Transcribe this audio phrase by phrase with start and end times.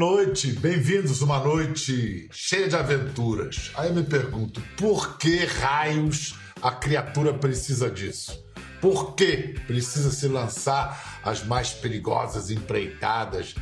[0.00, 3.70] noite, bem-vindos uma noite cheia de aventuras.
[3.74, 8.42] Aí eu me pergunto, por que raios a criatura precisa disso?
[8.80, 13.54] Por que precisa se lançar as mais perigosas empreitadas,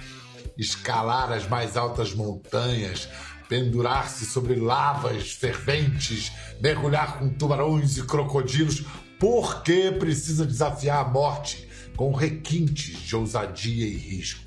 [0.57, 3.09] escalar as mais altas montanhas,
[3.49, 6.31] pendurar-se sobre lavas ferventes,
[6.63, 8.85] mergulhar com tubarões e crocodilos?
[9.19, 14.47] Por que precisa desafiar a morte com requintes de ousadia e risco?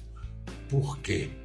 [0.69, 1.40] Por quê?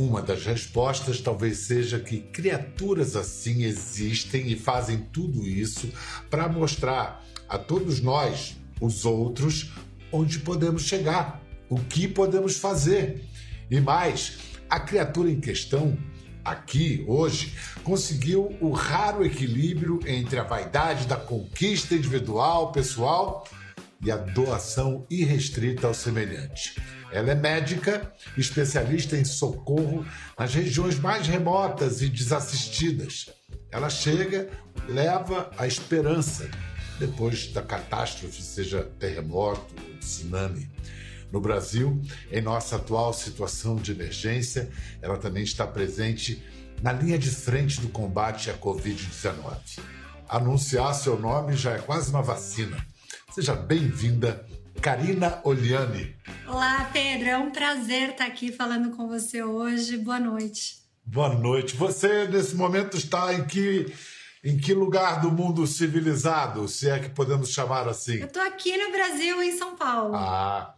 [0.00, 5.92] Uma das respostas talvez seja que criaturas assim existem e fazem tudo isso
[6.30, 9.70] para mostrar a todos nós, os outros,
[10.10, 13.28] onde podemos chegar, o que podemos fazer.
[13.70, 14.38] E mais,
[14.70, 15.98] a criatura em questão,
[16.42, 17.52] aqui, hoje,
[17.84, 23.46] conseguiu o raro equilíbrio entre a vaidade da conquista individual, pessoal
[24.02, 26.80] e a doação irrestrita ao semelhante.
[27.12, 30.06] Ela é médica, especialista em socorro
[30.38, 33.30] nas regiões mais remotas e desassistidas.
[33.70, 34.48] Ela chega,
[34.88, 36.48] leva a esperança
[36.98, 40.70] depois da catástrofe, seja terremoto, tsunami.
[41.32, 44.68] No Brasil, em nossa atual situação de emergência,
[45.00, 46.42] ela também está presente
[46.82, 49.80] na linha de frente do combate à Covid-19.
[50.28, 52.84] Anunciar seu nome já é quase uma vacina.
[53.30, 54.44] Seja bem-vinda,
[54.82, 56.16] Karina Oliani.
[56.48, 57.28] Olá, Pedro.
[57.28, 59.96] É um prazer estar aqui falando com você hoje.
[59.98, 60.78] Boa noite.
[61.04, 61.76] Boa noite.
[61.76, 63.94] Você, nesse momento, está em que,
[64.42, 68.16] em que lugar do mundo civilizado, se é que podemos chamar assim?
[68.16, 70.16] Eu estou aqui no Brasil, em São Paulo.
[70.16, 70.74] Ah.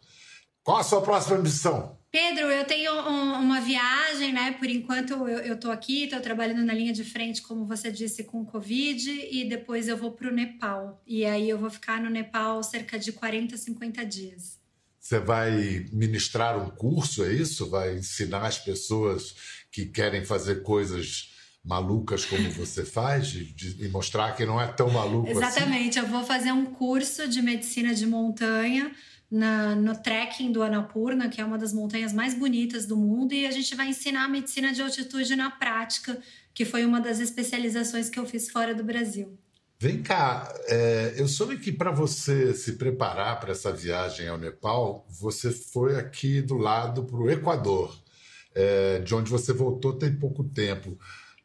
[0.62, 1.98] Qual a sua próxima missão?
[2.12, 4.52] Pedro, eu tenho um, uma viagem, né?
[4.52, 8.42] Por enquanto eu, estou aqui, estou trabalhando na linha de frente, como você disse, com
[8.42, 11.02] o Covid, e depois eu vou para o Nepal.
[11.06, 14.60] E aí eu vou ficar no Nepal cerca de 40, 50 dias.
[15.00, 17.70] Você vai ministrar um curso, é isso?
[17.70, 19.34] Vai ensinar as pessoas
[19.70, 21.33] que querem fazer coisas
[21.64, 25.39] malucas como você faz e mostrar que não é tão maluco assim?
[25.39, 26.06] Exatamente, assim?
[26.06, 28.92] eu vou fazer um curso de medicina de montanha
[29.32, 33.46] na, no trekking do Annapurna, que é uma das montanhas mais bonitas do mundo, e
[33.46, 36.20] a gente vai ensinar a medicina de altitude na prática,
[36.52, 39.38] que foi uma das especializações que eu fiz fora do Brasil.
[39.80, 45.06] Vem cá, é, eu soube que para você se preparar para essa viagem ao Nepal,
[45.08, 47.98] você foi aqui do lado para o Equador,
[48.54, 50.98] é, de onde você voltou tem pouco tempo.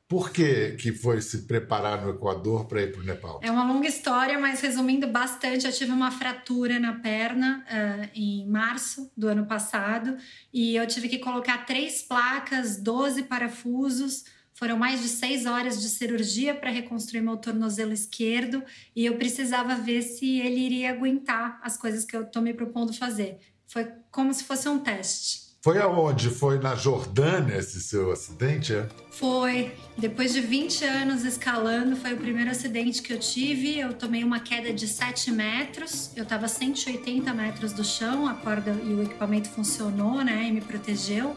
[0.07, 3.41] Por que, que foi se preparar no Equador para ir para o Nepal?
[3.44, 8.47] É uma longa história, mas resumindo bastante, eu tive uma fratura na perna uh, em
[8.47, 10.16] março do ano passado
[10.53, 14.23] e eu tive que colocar três placas, 12 parafusos.
[14.53, 18.63] Foram mais de seis horas de cirurgia para reconstruir meu tornozelo esquerdo
[18.96, 22.94] e eu precisava ver se ele iria aguentar as coisas que eu estou me propondo
[22.94, 23.40] fazer.
[23.67, 25.47] Foi como se fosse um teste.
[25.62, 26.29] Foi aonde?
[26.29, 28.73] Foi na Jordânia esse seu acidente?
[28.73, 28.88] É?
[29.12, 29.73] Foi.
[29.97, 33.79] Depois de 20 anos escalando, foi o primeiro acidente que eu tive.
[33.79, 36.12] Eu tomei uma queda de 7 metros.
[36.16, 40.46] Eu estava 180 metros do chão, a corda e o equipamento funcionou, né?
[40.47, 41.35] E me protegeu.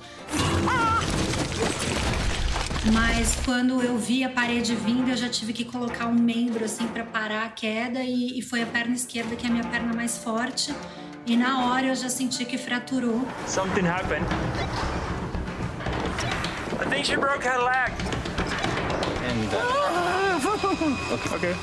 [2.93, 6.87] Mas quando eu vi a parede vindo, eu já tive que colocar um membro assim
[6.87, 9.93] para parar a queda e, e foi a perna esquerda que é a minha perna
[9.93, 10.75] mais forte.
[11.31, 13.25] E na hora eu já senti que fraturou.
[13.47, 14.27] Something happened.
[16.73, 17.93] I think she broke her leg.
[19.23, 21.35] And, uh...
[21.37, 21.55] okay.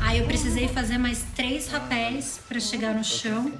[0.00, 3.50] Aí eu precisei fazer mais três rapéis para chegar no chão.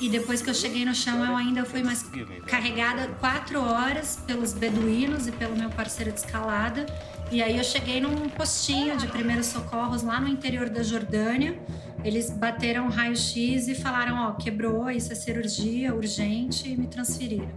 [0.00, 2.08] E depois que eu cheguei no chão, eu ainda fui mais
[2.46, 6.86] carregada quatro horas pelos beduínos e pelo meu parceiro de escalada.
[7.32, 11.60] E aí eu cheguei num postinho de primeiros socorros lá no interior da Jordânia.
[12.04, 17.50] Eles bateram raio-x e falaram: ó, quebrou, isso é cirurgia urgente e me transferiram.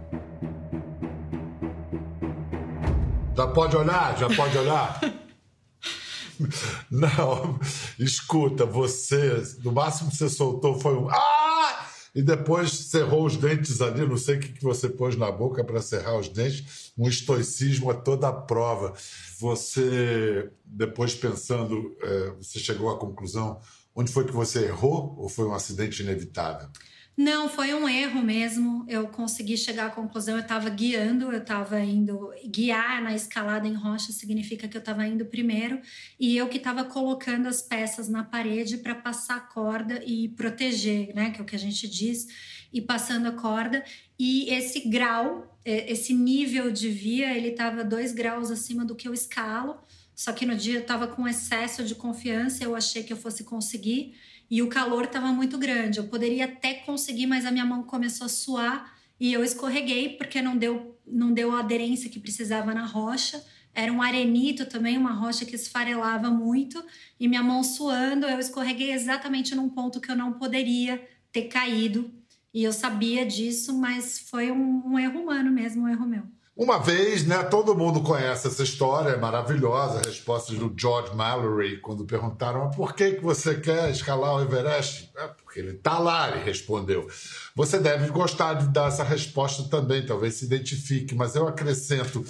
[3.36, 4.18] Já pode olhar?
[4.18, 5.00] Já pode olhar?
[6.90, 7.58] Não,
[7.98, 11.91] escuta, você, no máximo que você soltou foi um ah!
[12.14, 15.80] E depois cerrou os dentes ali, não sei o que você pôs na boca para
[15.80, 18.92] cerrar os dentes, um estoicismo a toda a prova.
[19.40, 23.58] Você, depois pensando, é, você chegou à conclusão
[23.94, 26.68] Onde foi que você errou ou foi um acidente inevitável?
[27.16, 28.86] Não, foi um erro mesmo.
[28.88, 30.34] Eu consegui chegar à conclusão.
[30.36, 32.32] Eu estava guiando, eu estava indo.
[32.46, 35.78] Guiar na escalada em rocha significa que eu estava indo primeiro
[36.18, 41.14] e eu que estava colocando as peças na parede para passar a corda e proteger,
[41.14, 41.30] né?
[41.30, 42.26] Que é o que a gente diz,
[42.72, 43.84] e passando a corda.
[44.18, 49.06] E esse grau, é, esse nível de via, ele estava dois graus acima do que
[49.06, 49.76] eu escalo.
[50.14, 53.44] Só que no dia eu estava com excesso de confiança, eu achei que eu fosse
[53.44, 54.14] conseguir
[54.52, 55.98] e o calor estava muito grande.
[55.98, 60.42] Eu poderia até conseguir, mas a minha mão começou a suar e eu escorreguei porque
[60.42, 63.42] não deu, não deu a aderência que precisava na rocha.
[63.74, 66.84] Era um arenito também, uma rocha que esfarelava muito,
[67.18, 71.02] e minha mão suando, eu escorreguei exatamente num ponto que eu não poderia
[71.32, 72.12] ter caído.
[72.52, 76.24] E eu sabia disso, mas foi um, um erro humano mesmo, um erro meu.
[76.54, 82.04] Uma vez, né, todo mundo conhece essa história, maravilhosa, a resposta do George Mallory, quando
[82.04, 85.10] perguntaram por que, que você quer escalar o Everest?
[85.16, 87.08] É porque ele está lá, ele respondeu.
[87.56, 92.22] Você deve gostar de dar essa resposta também, talvez se identifique, mas eu acrescento,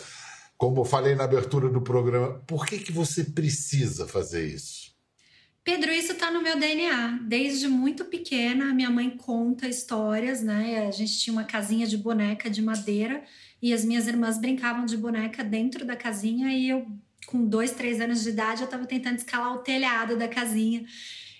[0.56, 4.92] como eu falei na abertura do programa, por que, que você precisa fazer isso?
[5.64, 7.20] Pedro, isso está no meu DNA.
[7.22, 10.86] Desde muito pequena, minha mãe conta histórias, né?
[10.88, 13.22] A gente tinha uma casinha de boneca de madeira
[13.62, 16.84] e as minhas irmãs brincavam de boneca dentro da casinha e eu,
[17.26, 20.84] com dois, três anos de idade, eu estava tentando escalar o telhado da casinha.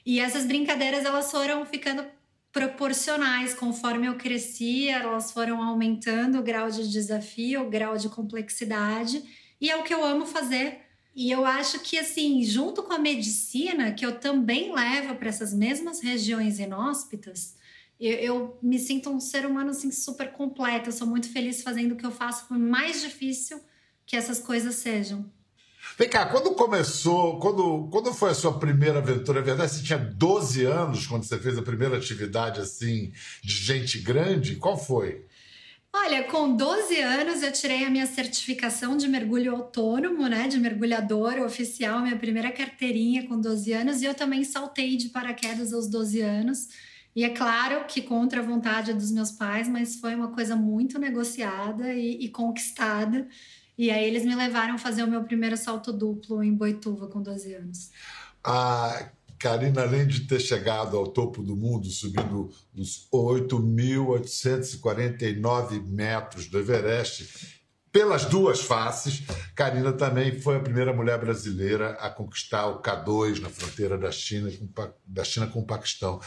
[0.07, 2.05] E essas brincadeiras, elas foram ficando
[2.53, 9.23] proporcionais conforme eu crescia, elas foram aumentando o grau de desafio, o grau de complexidade,
[9.61, 10.81] e é o que eu amo fazer.
[11.15, 15.53] E eu acho que, assim, junto com a medicina, que eu também levo para essas
[15.53, 17.57] mesmas regiões inóspitas,
[18.09, 20.89] eu, eu, me sinto um ser humano assim super completo.
[20.89, 23.61] Eu sou muito feliz fazendo o que eu faço, por mais difícil
[24.05, 25.25] que essas coisas sejam.
[25.99, 29.41] Vem cá, quando começou, quando, quando foi a sua primeira aventura?
[29.41, 33.13] É verdade, você tinha 12 anos quando você fez a primeira atividade assim,
[33.43, 34.57] de gente grande?
[34.57, 35.27] Qual foi?
[35.95, 41.39] Olha, com 12 anos eu tirei a minha certificação de mergulho autônomo, né, de mergulhador
[41.41, 46.21] oficial, minha primeira carteirinha com 12 anos, e eu também saltei de paraquedas aos 12
[46.21, 46.69] anos.
[47.15, 50.99] E é claro que contra a vontade dos meus pais, mas foi uma coisa muito
[50.99, 53.29] negociada e, e conquistada.
[53.77, 57.21] E aí eles me levaram a fazer o meu primeiro salto duplo em Boituva com
[57.21, 57.91] 12 anos.
[58.43, 66.61] A Karina, além de ter chegado ao topo do mundo, subindo os 8.849 metros do
[66.61, 67.61] Everest,
[67.91, 69.23] pelas duas faces,
[69.55, 74.51] Karina também foi a primeira mulher brasileira a conquistar o K2 na fronteira da China,
[75.05, 76.19] da China com o Paquistão.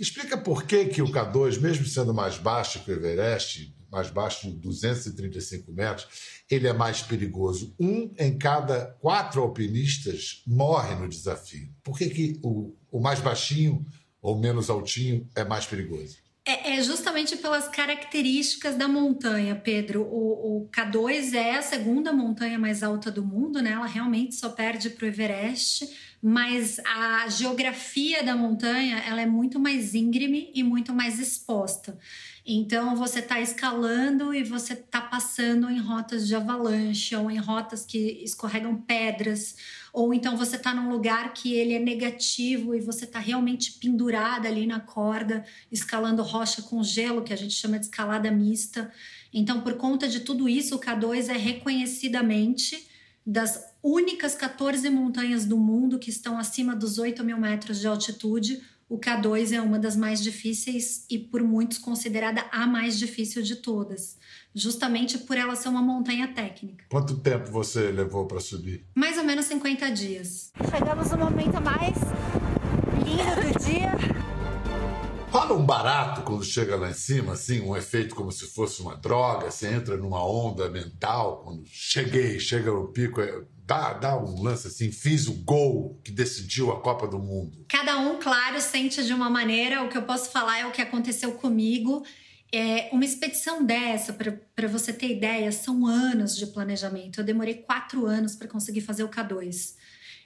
[0.00, 4.48] Explica por que, que o K2, mesmo sendo mais baixo que o Everest, mais baixo
[4.48, 6.08] de 235 metros,
[6.50, 7.74] ele é mais perigoso.
[7.78, 11.68] Um em cada quatro alpinistas morre no desafio.
[11.84, 13.84] Por que, que o, o mais baixinho
[14.22, 16.16] ou menos altinho é mais perigoso?
[16.46, 20.02] É, é, justamente pelas características da montanha, Pedro.
[20.02, 23.72] O, o, K2 é a segunda montanha mais alta do mundo, né?
[23.72, 25.86] Ela realmente só perde para o Everest
[26.22, 31.98] mas a geografia da montanha ela é muito mais íngreme e muito mais exposta.
[32.44, 37.86] Então você está escalando e você está passando em rotas de avalanche ou em rotas
[37.86, 39.56] que escorregam pedras,
[39.92, 44.48] ou então você está num lugar que ele é negativo e você está realmente pendurada
[44.48, 48.92] ali na corda, escalando rocha com gelo, que a gente chama de escalada mista.
[49.32, 52.86] Então, por conta de tudo isso, o K2 é reconhecidamente
[53.24, 58.62] das únicas 14 montanhas do mundo que estão acima dos 8 mil metros de altitude,
[58.88, 63.56] o K2 é uma das mais difíceis e por muitos considerada a mais difícil de
[63.56, 64.18] todas,
[64.52, 66.84] justamente por ela ser uma montanha técnica.
[66.88, 68.84] Quanto tempo você levou para subir?
[68.94, 70.50] Mais ou menos 50 dias.
[70.68, 71.96] Chegamos no momento mais
[73.04, 73.90] lindo do dia.
[75.30, 78.96] Rola um barato quando chega lá em cima, assim, um efeito como se fosse uma
[78.96, 84.42] droga, você entra numa onda mental, quando cheguei, chega no pico, é, dá, dá um
[84.42, 87.64] lance assim, fiz o gol que decidiu a Copa do Mundo.
[87.68, 90.82] Cada um, claro, sente de uma maneira, o que eu posso falar é o que
[90.82, 92.04] aconteceu comigo.
[92.52, 97.20] É, uma expedição dessa, para você ter ideia, são anos de planejamento.
[97.20, 99.76] Eu demorei quatro anos para conseguir fazer o K2.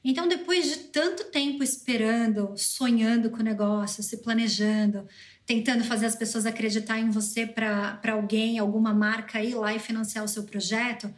[0.03, 5.07] Então, depois de tanto tempo esperando, sonhando com o negócio, se planejando,
[5.45, 10.25] tentando fazer as pessoas acreditar em você para alguém, alguma marca ir lá e financiar
[10.25, 11.13] o seu projeto,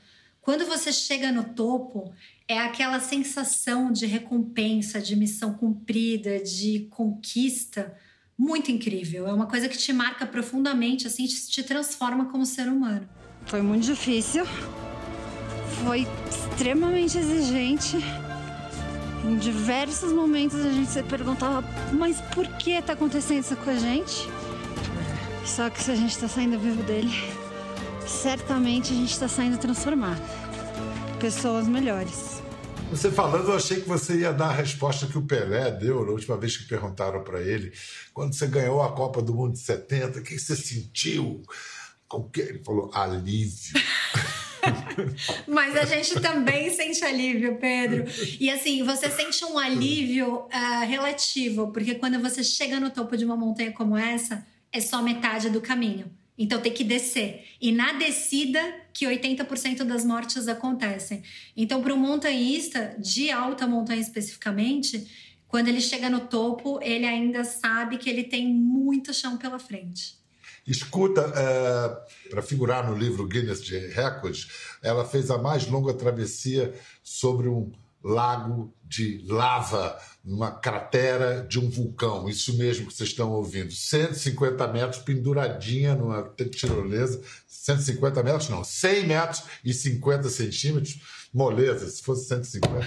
[0.46, 2.14] quando você chega no topo,
[2.46, 7.92] é aquela sensação de recompensa, de missão cumprida, de conquista
[8.38, 9.26] muito incrível.
[9.26, 13.08] É uma coisa que te marca profundamente, assim, te, te transforma como ser humano.
[13.46, 14.46] Foi muito difícil,
[15.82, 17.96] foi extremamente exigente.
[19.24, 23.76] Em diversos momentos a gente se perguntava, mas por que está acontecendo isso com a
[23.76, 24.28] gente?
[25.44, 27.10] Só que se a gente está saindo vivo dele,
[28.06, 30.20] certamente a gente está saindo transformado.
[31.18, 32.42] Pessoas melhores.
[32.90, 36.12] Você falando, eu achei que você ia dar a resposta que o Pelé deu na
[36.12, 37.72] última vez que perguntaram para ele.
[38.14, 41.42] Quando você ganhou a Copa do Mundo de 70, o que você sentiu?
[42.06, 42.40] Com que?
[42.40, 43.74] Ele falou, alívio.
[45.48, 48.04] Mas a gente também sente alívio, Pedro.
[48.38, 53.24] E assim, você sente um alívio uh, relativo, porque quando você chega no topo de
[53.24, 56.10] uma montanha como essa, é só metade do caminho.
[56.38, 57.44] Então tem que descer.
[57.60, 58.60] E na descida
[58.92, 61.22] que 80% das mortes acontecem.
[61.56, 65.06] Então, para um montanhista de alta montanha especificamente,
[65.48, 70.16] quando ele chega no topo, ele ainda sabe que ele tem muito chão pela frente.
[70.66, 74.48] Escuta, é, para figurar no livro Guinness de Records,
[74.82, 77.70] ela fez a mais longa travessia sobre um
[78.06, 82.28] lago de lava, numa cratera de um vulcão.
[82.28, 83.72] Isso mesmo que vocês estão ouvindo.
[83.72, 87.20] 150 metros, penduradinha numa tirolesa.
[87.48, 91.00] 150 metros, não, 100 metros e 50 centímetros.
[91.34, 92.86] Moleza, se fosse 150.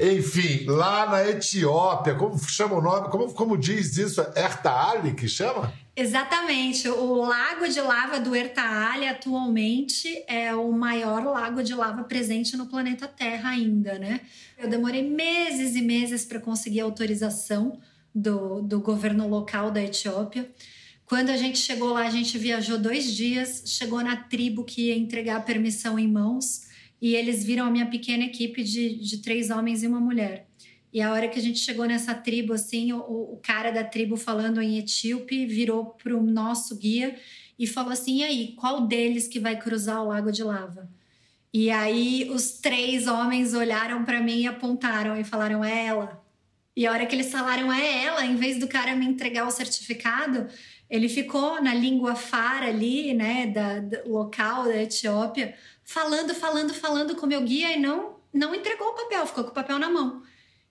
[0.00, 3.08] Enfim, lá na Etiópia, como chama o nome?
[3.08, 4.20] Como, como diz isso?
[4.34, 5.72] Erta Ali que chama?
[5.94, 6.88] Exatamente.
[6.88, 12.66] O lago de lava do Ertaale atualmente é o maior lago de lava presente no
[12.66, 14.22] planeta Terra ainda, né?
[14.58, 17.78] Eu demorei meses e meses para conseguir autorização
[18.14, 20.50] do, do governo local da Etiópia.
[21.04, 24.96] Quando a gente chegou lá, a gente viajou dois dias, chegou na tribo que ia
[24.96, 26.62] entregar a permissão em mãos
[27.02, 30.48] e eles viram a minha pequena equipe de, de três homens e uma mulher.
[30.92, 34.16] E a hora que a gente chegou nessa tribo, assim, o, o cara da tribo
[34.16, 37.16] falando em etíope virou para o nosso guia
[37.58, 40.90] e falou assim: e aí, qual deles que vai cruzar o lago de lava?
[41.52, 46.22] E aí os três homens olharam para mim e apontaram e falaram: é ela.
[46.76, 49.50] E a hora que eles falaram é ela, em vez do cara me entregar o
[49.50, 50.48] certificado,
[50.88, 57.14] ele ficou na língua fara ali, né, da, da local da Etiópia, falando, falando, falando
[57.14, 59.90] com o meu guia e não não entregou o papel, ficou com o papel na
[59.90, 60.22] mão.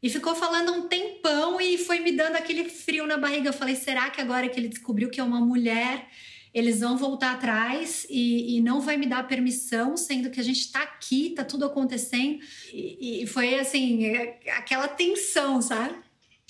[0.01, 3.49] E ficou falando um tempão e foi me dando aquele frio na barriga.
[3.49, 6.07] Eu falei: será que agora que ele descobriu que é uma mulher,
[6.53, 10.61] eles vão voltar atrás e, e não vai me dar permissão, sendo que a gente
[10.61, 12.39] está aqui, está tudo acontecendo?
[12.73, 15.95] E, e, foi assim, é, aquela tensão, sabe?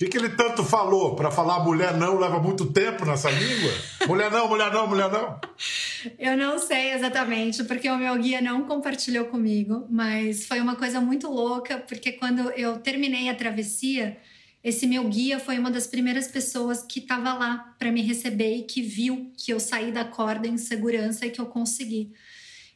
[0.02, 1.14] Que, que ele tanto falou?
[1.14, 3.72] Para falar mulher não leva muito tempo nessa língua?
[4.08, 5.38] mulher não, mulher não, mulher não?
[6.18, 11.00] Eu não sei exatamente, porque o meu guia não compartilhou comigo, mas foi uma coisa
[11.00, 14.18] muito louca, porque quando eu terminei a travessia,
[14.64, 18.62] esse meu guia foi uma das primeiras pessoas que estava lá para me receber e
[18.62, 22.10] que viu que eu saí da corda em segurança e que eu consegui.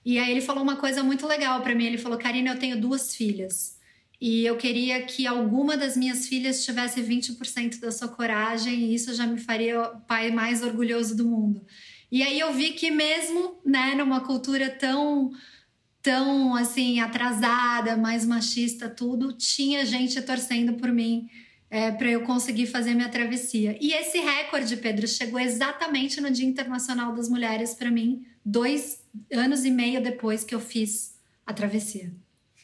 [0.05, 1.87] E aí ele falou uma coisa muito legal para mim.
[1.87, 3.76] Ele falou: Karina, eu tenho duas filhas.
[4.21, 9.15] E eu queria que alguma das minhas filhas tivesse 20% da sua coragem, e isso
[9.15, 11.65] já me faria o pai mais orgulhoso do mundo.
[12.11, 15.31] E aí eu vi que mesmo, né, numa cultura tão
[16.03, 21.29] tão assim atrasada, mais machista, tudo, tinha gente torcendo por mim
[21.69, 23.77] é, para eu conseguir fazer minha travessia.
[23.81, 29.65] E esse recorde, Pedro, chegou exatamente no Dia Internacional das Mulheres para mim, dois anos
[29.65, 32.13] e meio depois que eu fiz a travessia.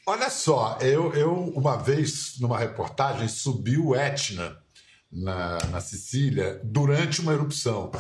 [0.05, 4.57] Olha só, eu, eu uma vez, numa reportagem, subi o Etna
[5.11, 7.93] na, na Sicília durante uma erupção.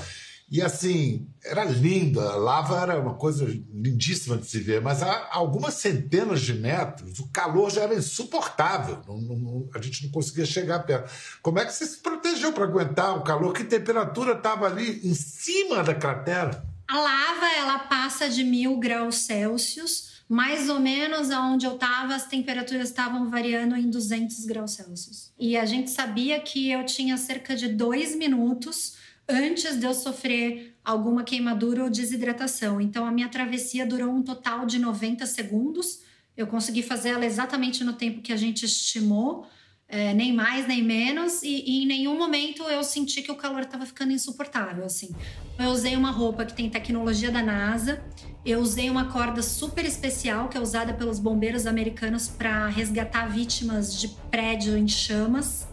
[0.50, 5.28] E assim, era linda, a lava era uma coisa lindíssima de se ver, mas a
[5.30, 10.44] algumas centenas de metros o calor já era insuportável, não, não, a gente não conseguia
[10.44, 11.11] chegar perto.
[11.40, 13.54] Como é que você se protegeu para aguentar o calor?
[13.54, 16.62] Que temperatura estava ali em cima da cratera?
[16.87, 22.24] A lava ela passa de mil graus Celsius mais ou menos aonde eu estava, as
[22.24, 25.30] temperaturas estavam variando em 200 graus Celsius.
[25.38, 28.94] E a gente sabia que eu tinha cerca de dois minutos
[29.28, 32.80] antes de eu sofrer alguma queimadura ou desidratação.
[32.80, 36.00] Então, a minha travessia durou um total de 90 segundos.
[36.34, 39.46] Eu consegui fazer ela exatamente no tempo que a gente estimou
[39.92, 43.61] é, nem mais nem menos, e, e, em nenhum momento eu senti que o calor
[43.61, 45.14] estava ficando insuportável, assim.
[45.58, 48.02] Eu usei uma roupa que tem tecnologia da NASA,
[48.42, 54.00] eu usei uma corda super especial que é usada pelos bombeiros americanos para resgatar vítimas
[54.00, 55.68] de prédio em chamas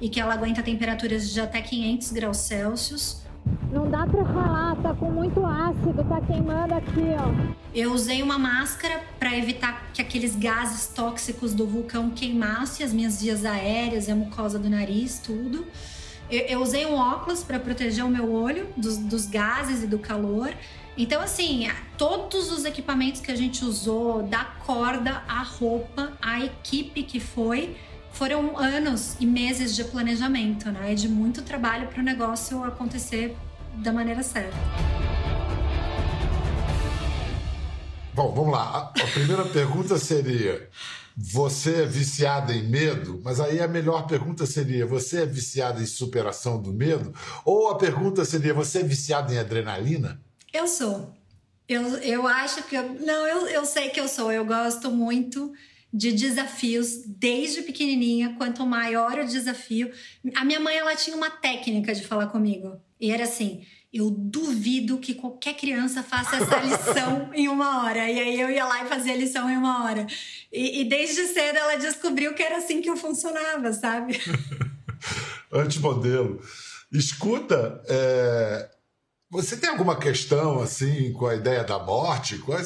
[0.00, 3.23] e que ela aguenta temperaturas de até 500 graus Celsius.
[3.72, 7.54] Não dá para falar, tá com muito ácido, tá queimando aqui, ó.
[7.74, 13.20] Eu usei uma máscara para evitar que aqueles gases tóxicos do vulcão queimassem as minhas
[13.20, 15.66] vias aéreas, a mucosa do nariz, tudo.
[16.30, 19.98] Eu, eu usei um óculos para proteger o meu olho dos, dos gases e do
[19.98, 20.54] calor.
[20.96, 21.68] Então, assim,
[21.98, 27.76] todos os equipamentos que a gente usou, da corda, a roupa, a equipe que foi,
[28.12, 30.94] foram anos e meses de planejamento, né?
[30.94, 33.36] De muito trabalho para o negócio acontecer
[33.82, 34.56] da maneira certa.
[38.14, 38.92] Bom, vamos lá.
[38.96, 40.70] A primeira pergunta seria:
[41.16, 43.20] você é viciada em medo?
[43.24, 47.12] Mas aí a melhor pergunta seria: você é viciada em superação do medo?
[47.44, 50.20] Ou a pergunta seria: você é viciada em adrenalina?
[50.52, 51.12] Eu sou.
[51.68, 52.76] Eu, eu acho que.
[52.76, 54.30] Eu, não, eu, eu sei que eu sou.
[54.30, 55.52] Eu gosto muito
[55.92, 58.34] de desafios desde pequenininha.
[58.36, 59.90] Quanto maior o desafio.
[60.36, 62.80] A minha mãe ela tinha uma técnica de falar comigo.
[63.00, 68.10] E era assim: eu duvido que qualquer criança faça essa lição em uma hora.
[68.10, 70.04] E aí eu ia lá e fazia a lição em uma hora.
[70.52, 74.20] E, e desde cedo ela descobriu que era assim que eu funcionava, sabe?
[75.52, 76.42] Antimodelo.
[76.90, 78.68] Escuta, é...
[79.30, 82.38] você tem alguma questão assim com a ideia da morte?
[82.38, 82.62] Qual é,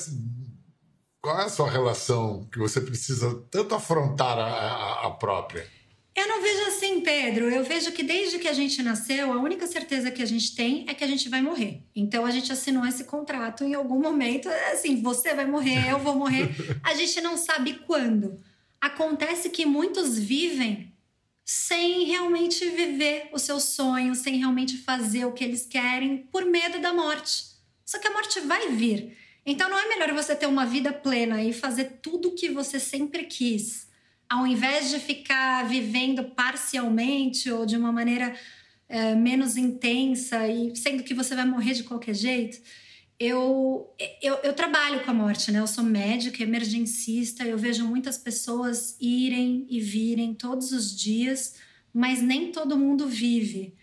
[1.20, 5.77] qual é a sua relação que você precisa tanto afrontar a, a, a própria?
[6.18, 7.48] Eu não vejo assim, Pedro.
[7.48, 10.84] Eu vejo que desde que a gente nasceu, a única certeza que a gente tem
[10.88, 11.84] é que a gente vai morrer.
[11.94, 14.48] Então a gente assinou esse contrato em algum momento.
[14.72, 16.50] Assim, você vai morrer, eu vou morrer.
[16.82, 18.40] A gente não sabe quando.
[18.80, 20.92] Acontece que muitos vivem
[21.44, 26.80] sem realmente viver o seu sonho, sem realmente fazer o que eles querem por medo
[26.80, 27.44] da morte.
[27.87, 29.16] Só que a morte vai vir.
[29.46, 32.80] Então não é melhor você ter uma vida plena e fazer tudo o que você
[32.80, 33.88] sempre quis
[34.28, 38.35] ao invés de ficar vivendo parcialmente ou de uma maneira
[38.88, 42.58] é, menos intensa e sendo que você vai morrer de qualquer jeito,
[43.18, 43.92] eu,
[44.23, 45.58] eu, eu, trabalho com a morte, né?
[45.58, 51.56] Eu sou médica, emergencista, eu vejo muitas pessoas irem e virem todos os dias,
[51.92, 53.75] mas nem todo mundo vive.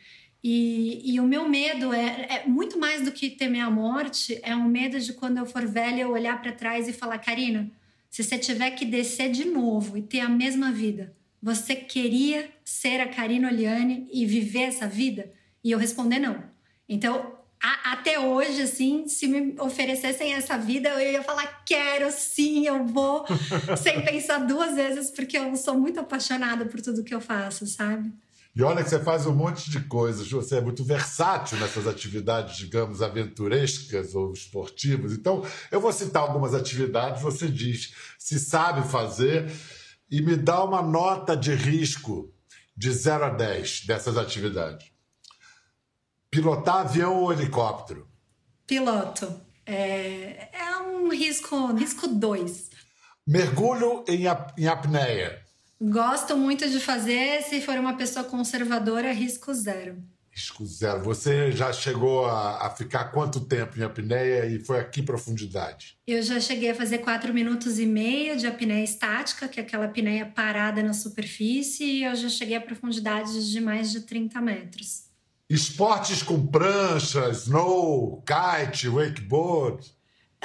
[0.41, 4.55] E, e o meu medo é, é, muito mais do que temer a morte, é
[4.55, 7.69] um medo de quando eu for velha eu olhar para trás e falar, Karina,
[8.09, 12.99] se você tiver que descer de novo e ter a mesma vida, você queria ser
[12.99, 15.31] a Karina Oliane e viver essa vida?
[15.63, 16.43] E eu responder não.
[16.87, 22.65] Então, a, até hoje, assim, se me oferecessem essa vida, eu ia falar: quero sim,
[22.65, 23.25] eu vou,
[23.77, 28.11] sem pensar duas vezes, porque eu sou muito apaixonada por tudo que eu faço, sabe?
[28.55, 32.55] E olha que você faz um monte de coisas, você é muito versátil nessas atividades,
[32.55, 35.11] digamos, aventurescas ou esportivas.
[35.11, 39.51] Então, eu vou citar algumas atividades, você diz se sabe fazer
[40.09, 42.31] e me dá uma nota de risco
[42.77, 44.89] de 0 a 10 dessas atividades.
[46.31, 48.07] Pilotar avião ou helicóptero?
[48.65, 49.41] Piloto.
[49.65, 51.79] É, é um risco 2.
[51.79, 52.69] Risco dois.
[53.27, 55.44] Mergulho em, ap em apneia.
[55.81, 57.41] Gosto muito de fazer.
[57.43, 60.01] Se for uma pessoa conservadora, risco zero.
[60.31, 61.01] Risco zero.
[61.03, 65.97] Você já chegou a, a ficar quanto tempo em apneia e foi a que profundidade?
[66.05, 69.85] Eu já cheguei a fazer quatro minutos e meio de apneia estática, que é aquela
[69.85, 75.05] apneia parada na superfície, e eu já cheguei a profundidades de mais de 30 metros.
[75.49, 79.85] Esportes com prancha, snow, kite, wakeboard?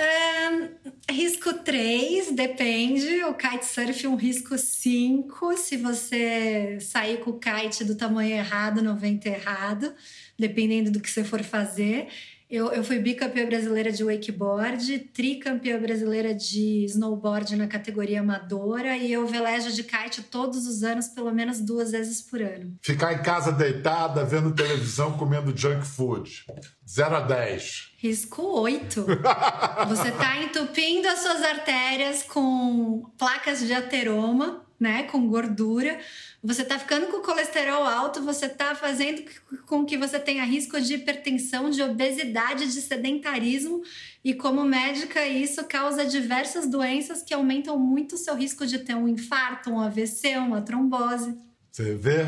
[0.00, 0.70] Um,
[1.12, 3.22] risco 3, depende.
[3.24, 5.56] O kitesurf é um risco 5.
[5.58, 9.92] Se você sair com o kite do tamanho errado, no vento errado,
[10.38, 12.08] dependendo do que você for fazer.
[12.50, 19.12] Eu, eu fui bicampeã brasileira de wakeboard, tricampeã brasileira de snowboard na categoria amadora e
[19.12, 22.76] eu velejo de kite todos os anos, pelo menos duas vezes por ano.
[22.82, 26.44] Ficar em casa deitada, vendo televisão, comendo junk food.
[26.88, 27.92] 0 a 10.
[27.98, 29.06] Risco 8.
[29.88, 36.00] Você está entupindo as suas artérias com placas de ateroma, né, com gordura
[36.42, 39.22] você está ficando com o colesterol alto, você está fazendo
[39.66, 43.82] com que você tenha risco de hipertensão, de obesidade, de sedentarismo.
[44.24, 48.94] E como médica, isso causa diversas doenças que aumentam muito o seu risco de ter
[48.94, 51.36] um infarto, um AVC, uma trombose.
[51.70, 52.26] Você vê?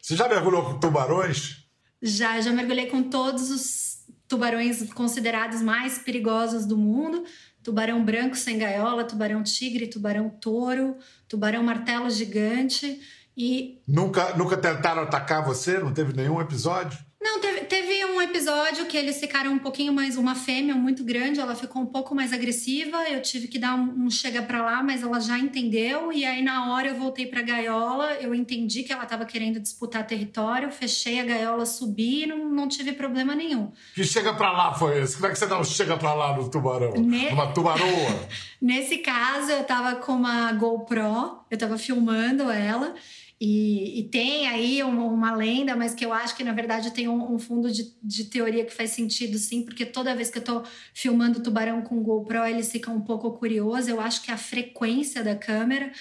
[0.00, 1.64] Você já mergulhou com tubarões?
[2.02, 3.96] Já, já mergulhei com todos os
[4.28, 7.24] tubarões considerados mais perigosos do mundo
[7.66, 10.96] tubarão branco sem gaiola, tubarão tigre, tubarão touro,
[11.28, 13.00] tubarão martelo gigante
[13.36, 15.76] e nunca nunca tentaram atacar você?
[15.80, 16.96] Não teve nenhum episódio?
[17.26, 20.16] Não, teve, teve um episódio que eles ficaram um pouquinho mais.
[20.16, 22.98] Uma fêmea muito grande, ela ficou um pouco mais agressiva.
[23.08, 26.12] Eu tive que dar um, um chega pra lá, mas ela já entendeu.
[26.12, 28.12] E aí, na hora, eu voltei pra gaiola.
[28.20, 30.70] Eu entendi que ela tava querendo disputar território.
[30.70, 33.72] Fechei a gaiola, subi e não, não tive problema nenhum.
[33.96, 35.16] Que chega pra lá foi esse?
[35.16, 36.92] Como é que você dá um chega pra lá no tubarão?
[36.92, 37.26] Ne...
[37.30, 38.28] Uma tubaroa?
[38.62, 42.94] Nesse caso, eu tava com uma GoPro, eu tava filmando ela.
[43.38, 47.06] E, e, tem aí uma, uma, lenda, mas que eu acho que na verdade tem
[47.06, 50.44] um, um fundo de, de, teoria que faz sentido sim, porque toda vez que eu
[50.44, 50.62] tô
[50.94, 53.88] filmando tubarão com GoPro, eles ficam um pouco curiosos.
[53.88, 55.92] Eu acho que é a frequência da câmera.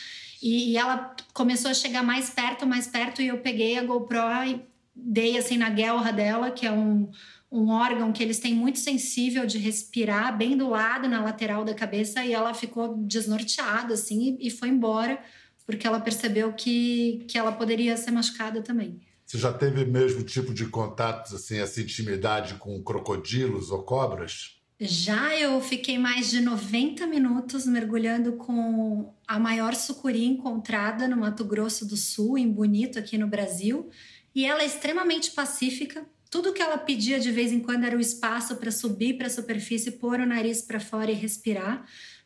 [0.42, 4.18] E, e ela começou a chegar mais perto, mais perto, e eu peguei a GoPro
[4.48, 4.62] e
[4.96, 7.10] dei assim na guelra dela, que é um,
[7.52, 11.74] um órgão que eles têm muito sensível de respirar, bem do lado, na lateral da
[11.74, 15.20] cabeça, e ela ficou desnorteada assim e, e foi embora
[15.66, 19.00] porque ela percebeu que, que ela poderia ser machucada também.
[19.26, 24.56] Você já teve mesmo tipo de contatos, assim, essa intimidade com crocodilos ou cobras?
[24.80, 31.46] Já eu fiquei mais de 90 minutos mergulhando com a maior sucuri encontrada no Mato
[31.46, 33.90] Grosso do Sul, em Bonito, aqui no Brasil.
[34.36, 38.02] E ela é extremamente pacífica, Tudo que ela pedia de vez em quando era o
[38.02, 41.86] espaço para subir para a superfície, pôr o nariz para fora e respirar.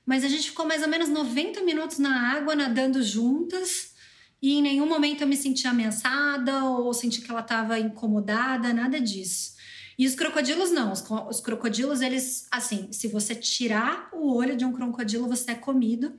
[0.09, 3.93] Mas a gente ficou mais ou menos 90 minutos na água nadando juntas
[4.41, 8.99] e em nenhum momento eu me senti ameaçada ou senti que ela estava incomodada, nada
[8.99, 9.53] disso.
[9.99, 14.65] E os crocodilos não, os, os, crocodilos eles, assim, se você tirar o olho de
[14.65, 16.17] um crocodilo, você é comido.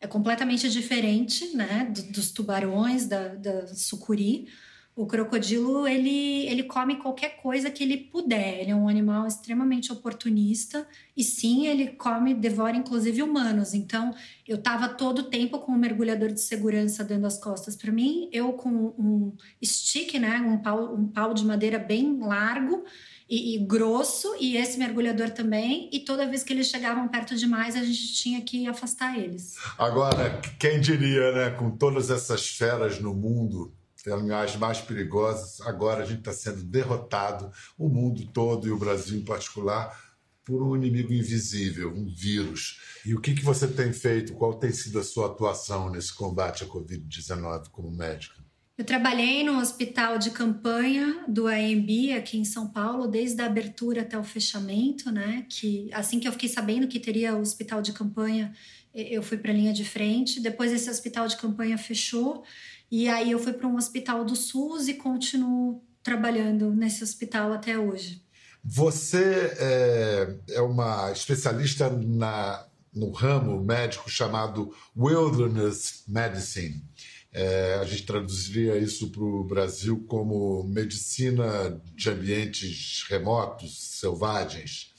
[0.00, 4.46] É completamente diferente, né, dos tubarões, da, da sucuri.
[4.94, 8.60] O crocodilo, ele, ele come qualquer coisa que ele puder.
[8.60, 10.86] Ele é um animal extremamente oportunista.
[11.16, 13.72] E sim, ele come, devora inclusive humanos.
[13.72, 14.14] Então,
[14.46, 18.28] eu estava todo o tempo com um mergulhador de segurança dando as costas para mim.
[18.30, 19.32] Eu com um
[19.64, 20.38] stick, né?
[20.40, 22.84] Um pau, um pau de madeira bem largo
[23.26, 24.36] e, e, grosso.
[24.38, 25.88] E esse mergulhador também.
[25.90, 29.56] E toda vez que eles chegavam perto demais, a gente tinha que afastar eles.
[29.78, 31.50] Agora, quem diria, né?
[31.52, 33.72] Com todas essas feras no mundo
[34.10, 35.60] as mais perigosas.
[35.60, 39.96] Agora a gente está sendo derrotado, o mundo todo e o Brasil em particular,
[40.44, 42.80] por um inimigo invisível, um vírus.
[43.06, 44.34] E o que, que você tem feito?
[44.34, 48.42] Qual tem sido a sua atuação nesse combate à Covid-19 como médica?
[48.76, 54.00] Eu trabalhei no hospital de campanha do AMB aqui em São Paulo, desde a abertura
[54.00, 55.46] até o fechamento, né?
[55.48, 58.52] Que assim que eu fiquei sabendo que teria o hospital de campanha,
[58.94, 60.40] eu fui para a linha de frente.
[60.40, 62.44] Depois esse hospital de campanha fechou
[62.92, 67.78] e aí eu fui para um hospital do SUS e continuo trabalhando nesse hospital até
[67.78, 68.22] hoje.
[68.62, 76.84] Você é, é uma especialista na, no ramo médico chamado Wilderness Medicine.
[77.32, 84.92] É, a gente traduziria isso para o Brasil como medicina de ambientes remotos, selvagens.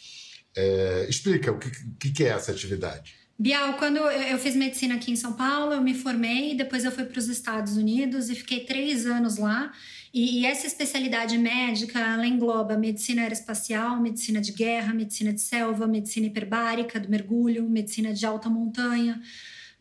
[0.55, 3.22] É, explica o que, que é essa atividade.
[3.37, 7.03] Bial, quando eu fiz medicina aqui em São Paulo, eu me formei, depois eu fui
[7.03, 9.71] para os Estados Unidos e fiquei três anos lá.
[10.13, 16.27] E, essa especialidade médica, ela engloba medicina aeroespacial, medicina de guerra, medicina de selva, medicina
[16.27, 19.19] hiperbárica, do mergulho, medicina de alta montanha,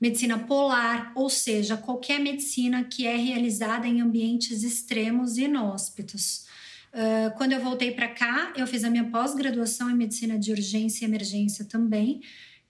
[0.00, 6.46] medicina polar, ou seja, qualquer medicina que é realizada em ambientes extremos e inóspitos.
[6.94, 11.04] Uh, quando eu voltei para cá, eu fiz a minha pós-graduação em medicina de urgência
[11.04, 12.22] e emergência também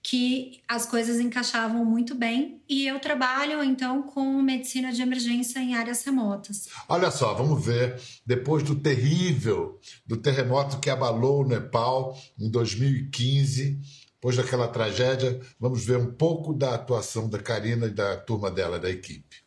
[0.03, 5.75] que as coisas encaixavam muito bem e eu trabalho então com medicina de emergência em
[5.75, 6.67] áreas remotas.
[6.89, 13.79] Olha só, vamos ver depois do terrível do terremoto que abalou o Nepal em 2015,
[14.13, 18.77] depois daquela tragédia, vamos ver um pouco da atuação da Karina e da turma dela
[18.77, 19.42] da equipe.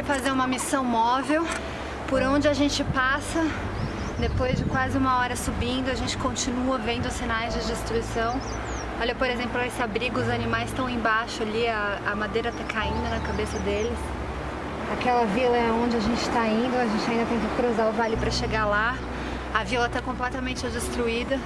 [0.00, 1.46] Veio fazer uma missão móvel
[2.08, 3.46] por onde a gente passa.
[4.18, 8.40] Depois de quase uma hora subindo, a gente continua vendo sinais de destruição.
[9.00, 13.02] Olha, por exemplo, esse abrigo, os animais estão embaixo ali, a, a madeira está caindo
[13.10, 13.98] na cabeça deles.
[14.92, 17.92] Aquela vila é onde a gente está indo, a gente ainda tem que cruzar o
[17.92, 18.96] vale para chegar lá.
[19.52, 21.38] A vila está completamente destruída.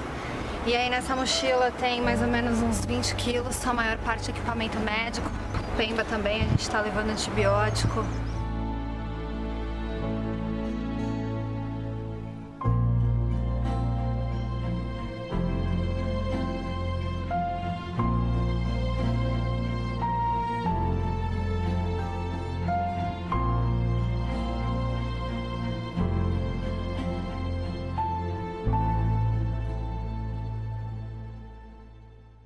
[0.67, 4.79] E aí nessa mochila tem mais ou menos uns 20 quilos, a maior parte equipamento
[4.79, 5.29] médico.
[5.77, 8.05] Pemba também, a gente está levando antibiótico.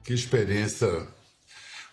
[0.08, 1.06] Que experiência.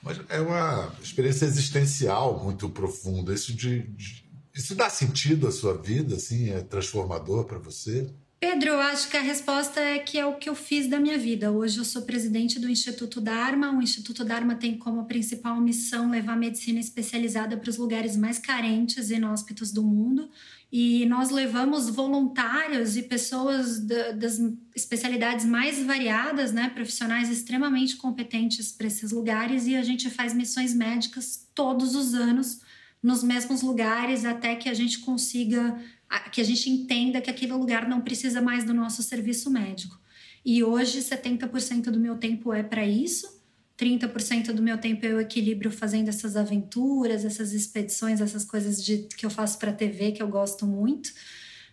[0.01, 3.33] Mas é uma experiência existencial muito profunda.
[3.33, 4.23] Isso, de, de,
[4.55, 6.49] isso dá sentido à sua vida, assim?
[6.49, 8.09] É transformador para você?
[8.39, 11.17] Pedro, eu acho que a resposta é que é o que eu fiz da minha
[11.17, 11.51] vida.
[11.51, 13.77] Hoje eu sou presidente do Instituto Dharma.
[13.77, 19.09] O Instituto Dharma tem como principal missão levar medicina especializada para os lugares mais carentes
[19.09, 20.29] e inóspitos do mundo
[20.77, 24.41] e nós levamos voluntários e pessoas da, das
[24.75, 30.73] especialidades mais variadas, né, profissionais extremamente competentes para esses lugares e a gente faz missões
[30.73, 32.59] médicas todos os anos
[33.01, 35.81] nos mesmos lugares até que a gente consiga,
[36.29, 39.97] que a gente entenda que aquele lugar não precisa mais do nosso serviço médico.
[40.43, 43.41] E hoje 70% do meu tempo é para isso
[43.77, 49.25] 30% do meu tempo eu equilibro fazendo essas aventuras, essas expedições, essas coisas de, que
[49.25, 51.11] eu faço para TV que eu gosto muito.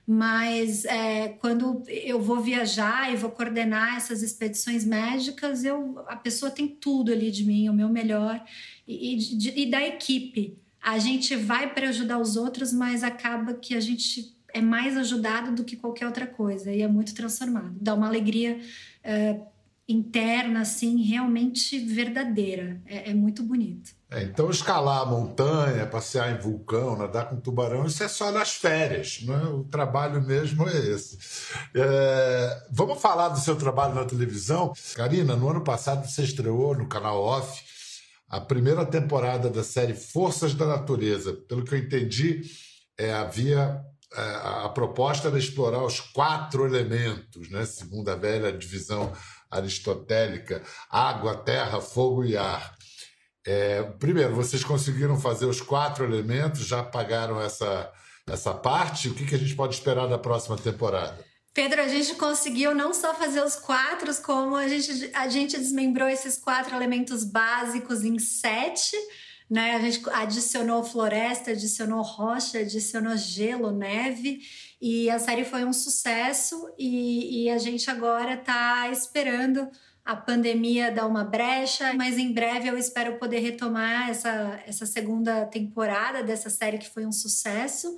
[0.04, 6.50] mas é, quando eu vou viajar e vou coordenar essas expedições médicas, eu, a pessoa
[6.50, 8.42] tem tudo ali de mim, o meu melhor,
[8.86, 10.58] e, e, da equipe.
[10.82, 15.52] A gente vai para ajudar os outros, mas acaba que a gente é mais ajudado
[15.52, 17.76] do que qualquer outra coisa e é muito transformado.
[17.80, 18.60] Dá uma alegria
[19.02, 19.40] é,
[19.92, 22.80] interna, assim, realmente verdadeira.
[22.86, 23.92] É, é muito bonito.
[24.10, 28.52] É, então, escalar a montanha, passear em vulcão, nadar com tubarão, isso é só nas
[28.52, 29.44] férias, não é?
[29.44, 31.18] O trabalho mesmo é esse.
[31.74, 34.72] É, vamos falar do seu trabalho na televisão.
[34.94, 37.62] Karina, no ano passado você estreou no canal Off
[38.28, 41.32] a primeira temporada da série Forças da Natureza.
[41.48, 42.42] Pelo que eu entendi,
[42.98, 43.82] é, havia
[44.14, 44.20] é,
[44.64, 47.64] a proposta era explorar os quatro elementos, né?
[47.64, 49.10] segundo a velha divisão
[49.52, 52.74] aristotélica: água, terra, fogo e ar.
[53.46, 57.90] É, primeiro, vocês conseguiram fazer os quatro elementos, já pagaram essa,
[58.28, 59.08] essa parte?
[59.08, 61.18] O que, que a gente pode esperar da próxima temporada?
[61.54, 66.08] Pedro, a gente conseguiu não só fazer os quatro, como a gente, a gente desmembrou
[66.08, 68.96] esses quatro elementos básicos em sete.
[69.50, 69.74] Né?
[69.74, 74.40] A gente adicionou floresta, adicionou rocha, adicionou gelo, neve.
[74.84, 79.70] E a série foi um sucesso e, e a gente agora está esperando
[80.04, 85.46] a pandemia dar uma brecha, mas em breve eu espero poder retomar essa, essa segunda
[85.46, 87.96] temporada dessa série que foi um sucesso.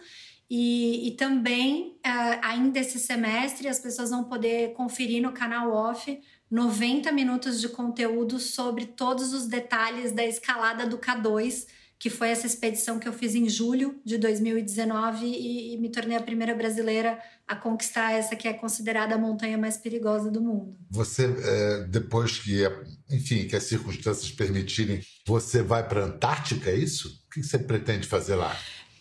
[0.51, 6.21] E, e também, uh, ainda esse semestre, as pessoas vão poder conferir no canal Off
[6.51, 11.67] 90 minutos de conteúdo sobre todos os detalhes da escalada do K2
[12.05, 16.15] que foi essa expedição que eu fiz em julho de 2019 e, e me tornei
[16.15, 20.77] a primeira brasileira a conquistar essa que é considerada a montanha mais perigosa do mundo.
[20.91, 22.61] Você, é, depois que,
[23.11, 27.09] enfim, que as circunstâncias permitirem, você vai para a Antártica, é isso?
[27.27, 28.55] O que você pretende fazer lá?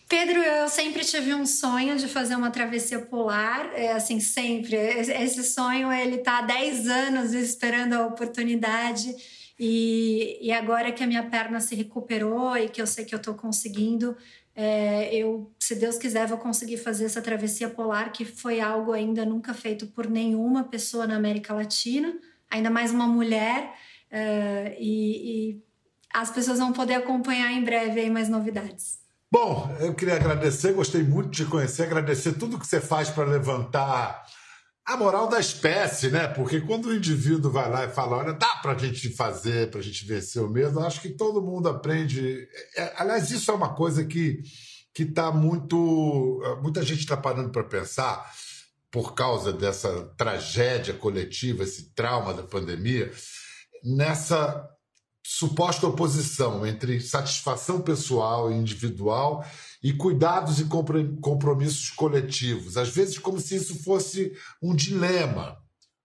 [0.08, 4.76] Pedro, eu sempre tive um sonho de fazer uma travessia polar, é assim, sempre.
[4.76, 9.14] Esse sonho, ele tá há 10 anos esperando a oportunidade
[9.58, 13.18] e, e agora que a minha perna se recuperou e que eu sei que eu
[13.18, 14.16] estou conseguindo,
[14.56, 19.24] é, eu, se Deus quiser, vou conseguir fazer essa travessia polar, que foi algo ainda
[19.24, 22.14] nunca feito por nenhuma pessoa na América Latina,
[22.50, 23.74] ainda mais uma mulher.
[24.10, 25.62] É, e, e
[26.12, 29.00] as pessoas vão poder acompanhar em breve aí mais novidades.
[29.30, 34.24] Bom, eu queria agradecer, gostei muito de conhecer, agradecer tudo que você faz para levantar
[34.86, 36.26] a moral da espécie, né?
[36.28, 39.80] Porque quando o indivíduo vai lá e fala, olha, dá para a gente fazer, para
[39.80, 42.46] a gente vencer o medo, acho que todo mundo aprende.
[42.76, 44.42] É, aliás, isso é uma coisa que
[44.94, 48.32] que está muito, muita gente está parando para pensar
[48.92, 53.12] por causa dessa tragédia coletiva, esse trauma da pandemia,
[53.82, 54.70] nessa
[55.20, 59.44] suposta oposição entre satisfação pessoal e individual
[59.84, 65.58] e cuidados e compromissos coletivos, às vezes como se isso fosse um dilema,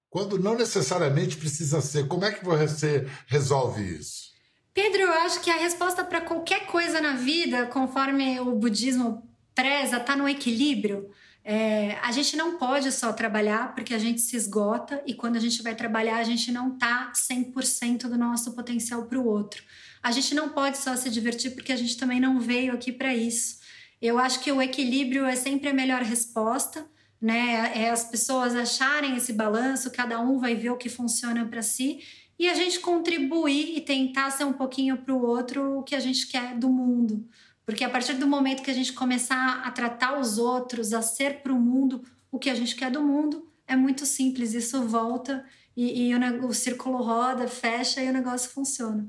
[0.10, 2.06] quando não necessariamente precisa ser.
[2.06, 4.34] Como é que você resolve isso?
[4.74, 9.24] Pedro, eu acho que a resposta para qualquer coisa na vida, conforme o budismo
[9.56, 11.10] preza, está no equilíbrio.
[11.42, 15.40] É, a gente não pode só trabalhar porque a gente se esgota e quando a
[15.40, 19.64] gente vai trabalhar a gente não tá 100% do nosso potencial para o outro.
[20.04, 23.16] A gente não pode só se divertir porque a gente também não veio aqui para
[23.16, 23.59] isso.
[24.02, 26.86] Eu acho que o equilíbrio é sempre a melhor resposta,
[27.22, 27.72] né?
[27.76, 32.00] É as pessoas acharem esse balanço, cada um vai ver o que funciona para si
[32.38, 36.00] e a gente contribuir e tentar ser um pouquinho para o outro o que a
[36.00, 37.28] gente quer do mundo.
[37.66, 41.42] Porque a partir do momento que a gente começar a tratar os outros, a ser
[41.42, 45.46] para o mundo o que a gente quer do mundo, é muito simples, isso volta
[45.76, 49.08] e, e o, o círculo roda, fecha e o negócio funciona.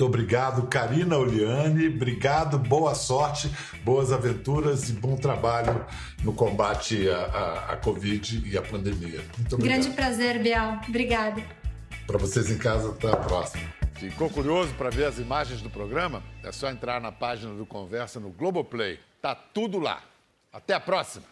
[0.00, 1.88] Muito obrigado, Karina Oliane.
[1.88, 3.50] Obrigado, boa sorte,
[3.84, 5.84] boas aventuras e bom trabalho
[6.24, 9.22] no combate à, à, à Covid e à pandemia.
[9.36, 9.82] Muito obrigado.
[9.82, 10.80] Grande prazer, Bial.
[10.88, 11.42] Obrigada.
[12.06, 13.62] Para vocês em casa, até a próxima.
[13.96, 16.22] Ficou curioso para ver as imagens do programa?
[16.42, 18.98] É só entrar na página do Conversa no Globoplay.
[19.20, 20.02] Tá tudo lá.
[20.50, 21.26] Até a próxima.